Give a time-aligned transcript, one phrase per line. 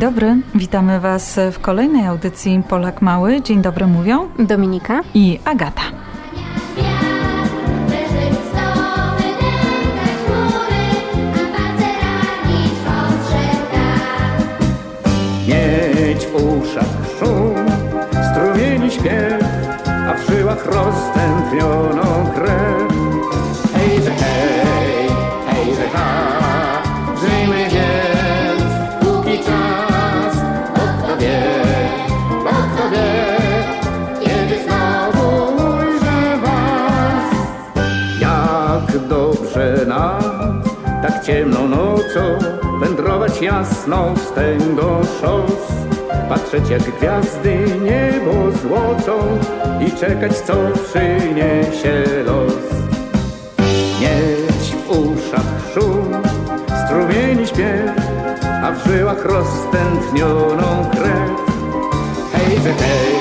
[0.00, 3.42] dobry, witamy Was w kolejnej audycji Polak Mały.
[3.42, 5.82] Dzień dobry mówią Dominika i Agata.
[15.48, 16.84] Mieć w uszach
[17.18, 17.66] szum,
[18.30, 19.44] strumieni śpiew,
[19.86, 21.19] a w żyłach roztępnioną
[41.40, 42.38] ciemną nocą,
[42.80, 44.14] wędrować jasną
[45.20, 45.72] szos.
[46.28, 48.32] Patrzeć jak gwiazdy niebo
[48.62, 49.38] złocą
[49.86, 50.54] i czekać co
[50.84, 52.54] przyniesie los.
[54.00, 56.12] Mieć w uszach szum,
[56.86, 57.90] strumieni śpiew,
[58.62, 61.30] a w żyłach roztętnioną krew.
[62.32, 63.19] Hej, hej,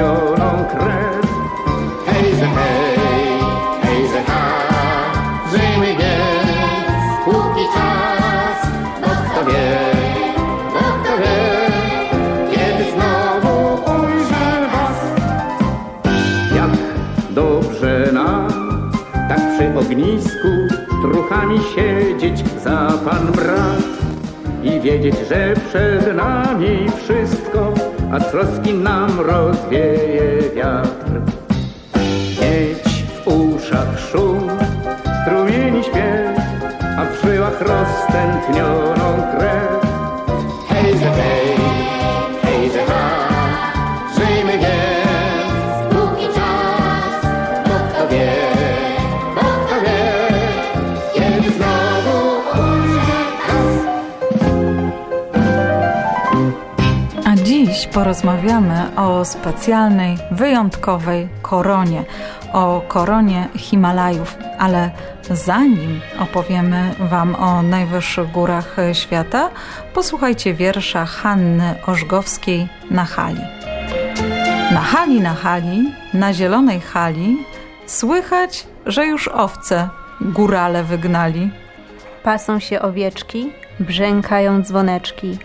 [0.00, 1.26] roztętnioną krew.
[2.06, 2.98] Hej, że hej,
[3.82, 4.42] hej, że ha,
[5.50, 9.78] żyjmy więc, póki czas, bo kto wie,
[10.72, 11.70] bo kto wie,
[12.50, 14.98] kiedy znowu ujrzę was.
[16.54, 16.70] Jak
[17.30, 18.48] dobrze nam,
[19.28, 20.48] tak przy ognisku,
[20.98, 23.82] struchami siedzieć za pan brat
[24.62, 27.72] i wiedzieć, że przed nami wszystko,
[28.12, 31.20] a troski nam rozwieje wiatr.
[32.40, 34.50] Mieć w uszach szum,
[35.22, 36.38] strumieni śpiew,
[36.98, 39.86] a w żyłach roztętnioną krew.
[40.68, 40.94] Hej,
[57.96, 62.04] porozmawiamy o specjalnej, wyjątkowej koronie,
[62.52, 64.36] o koronie Himalajów.
[64.58, 64.90] Ale
[65.30, 69.50] zanim opowiemy Wam o najwyższych górach świata,
[69.94, 73.42] posłuchajcie wiersza Hanny Orzgowskiej na hali.
[74.72, 77.36] Na hali, na hali, na zielonej hali,
[77.86, 79.88] słychać, że już owce
[80.20, 81.50] górale wygnali.
[82.22, 85.38] pasą się owieczki, brzękają dzwoneczki,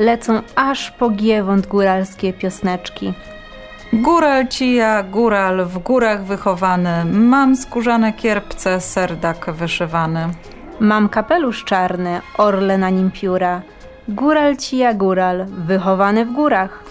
[0.00, 3.14] lecą aż po giewont góralskie piosneczki.
[3.92, 10.28] Góral ci ja, góral, w górach wychowany, mam skórzane kierpce, serdak wyszywany.
[10.80, 13.62] Mam kapelusz czarny, orle na nim pióra.
[14.08, 16.84] Góral ci ja góral, wychowany w górach.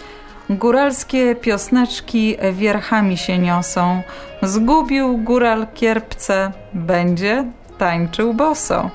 [0.50, 4.02] Góralskie piosneczki wierchami się niosą.
[4.42, 7.44] Zgubił góral kierpce, będzie
[7.78, 8.90] tańczył boso.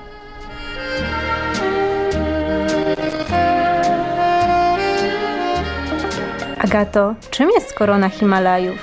[6.66, 8.78] Agato, czym jest korona Himalajów?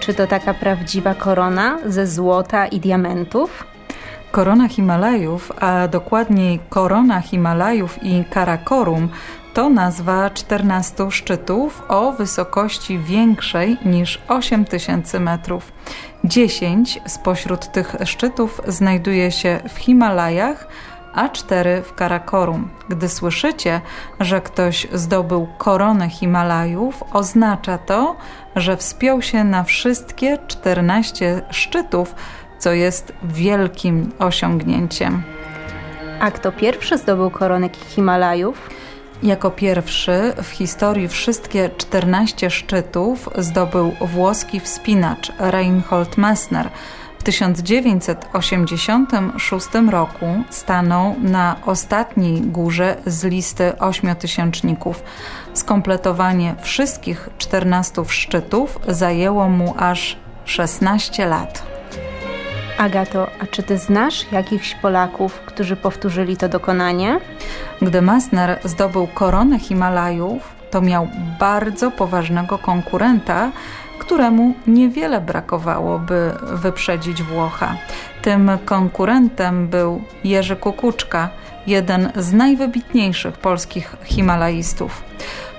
[0.00, 3.64] Czy to taka prawdziwa korona ze złota i diamentów?
[4.30, 9.08] Korona Himalajów, a dokładniej Korona Himalajów i Karakorum
[9.54, 15.72] to nazwa 14 szczytów o wysokości większej niż 8000 metrów.
[16.24, 20.68] 10 spośród tych szczytów znajduje się w Himalajach,
[21.14, 22.68] a 4 w Karakorum.
[22.88, 23.80] Gdy słyszycie,
[24.20, 28.16] że ktoś zdobył koronę Himalajów, oznacza to,
[28.56, 32.14] że wspiął się na wszystkie 14 szczytów,
[32.58, 35.22] co jest wielkim osiągnięciem.
[36.20, 38.70] A kto pierwszy zdobył koronę Himalajów?
[39.22, 46.68] Jako pierwszy w historii wszystkie 14 szczytów zdobył włoski wspinacz Reinhold Messner.
[47.22, 55.02] W 1986 roku stanął na ostatniej górze z listy ośmiotysięczników.
[55.54, 61.62] Skompletowanie wszystkich 14 szczytów zajęło mu aż 16 lat.
[62.78, 67.20] Agato, a czy ty znasz jakichś Polaków, którzy powtórzyli to dokonanie?
[67.82, 71.08] Gdy Messner zdobył koronę Himalajów, to miał
[71.38, 73.50] bardzo poważnego konkurenta,
[74.12, 77.76] któremu niewiele brakowało, by wyprzedzić Włocha.
[78.22, 81.28] Tym konkurentem był Jerzy Kukuczka,
[81.66, 85.02] jeden z najwybitniejszych polskich himalaistów.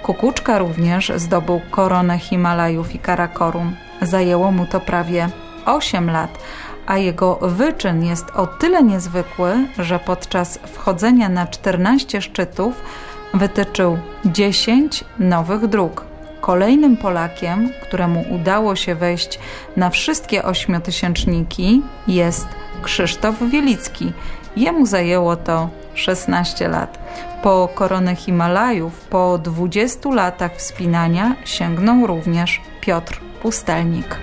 [0.03, 3.75] Kukuczka również zdobył koronę Himalajów i Karakorum.
[4.01, 5.29] Zajęło mu to prawie
[5.65, 6.37] 8 lat,
[6.85, 12.81] a jego wyczyn jest o tyle niezwykły, że podczas wchodzenia na 14 szczytów
[13.33, 16.12] wytyczył 10 nowych dróg.
[16.43, 19.39] Kolejnym Polakiem, któremu udało się wejść
[19.77, 22.47] na wszystkie ośmiotysięczniki jest
[22.81, 24.11] Krzysztof Wielicki.
[24.55, 26.99] Jemu zajęło to 16 lat.
[27.43, 34.19] Po koronę Himalajów, po 20 latach wspinania sięgnął również Piotr Pustelnik.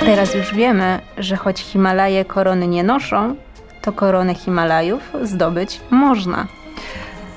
[0.00, 3.36] Teraz już wiemy, że choć Himalaje korony nie noszą,
[3.82, 6.46] to koronę Himalajów zdobyć można.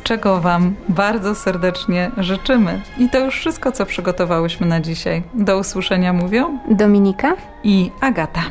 [0.04, 2.82] Czego Wam bardzo serdecznie życzymy.
[2.98, 5.24] I to już wszystko, co przygotowałyśmy na dzisiaj.
[5.34, 7.36] Do usłyszenia mówią Dominika?
[7.64, 8.42] i Agata.